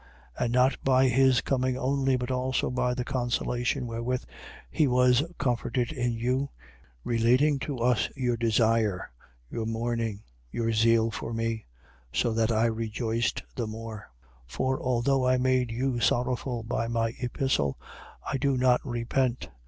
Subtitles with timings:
[0.39, 0.43] 7:7.
[0.45, 4.23] And not by his coming only, but also by the consolation wherewith
[4.71, 6.49] he was comforted in you,
[7.03, 9.11] relating to us your desire,
[9.51, 11.67] your mourning, your zeal for me:
[12.11, 14.09] so that I rejoiced the more.
[14.49, 14.51] 7:8.
[14.51, 17.77] For although I made you sorrowful by my epistle,
[18.25, 19.49] I do not repent.